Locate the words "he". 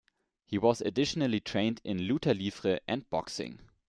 0.47-0.57